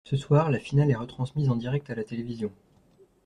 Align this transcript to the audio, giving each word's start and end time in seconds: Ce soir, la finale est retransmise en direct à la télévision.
Ce 0.03 0.17
soir, 0.17 0.49
la 0.49 0.57
finale 0.57 0.89
est 0.89 0.95
retransmise 0.95 1.51
en 1.51 1.55
direct 1.55 1.91
à 1.91 1.93
la 1.93 2.03
télévision. 2.03 2.51